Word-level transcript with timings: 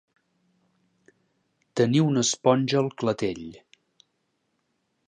Tenir 1.81 2.01
una 2.07 2.25
esponja 2.29 2.81
al 2.83 2.91
clatell. 3.03 3.47